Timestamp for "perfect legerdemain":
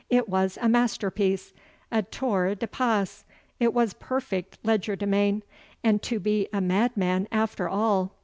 3.93-5.43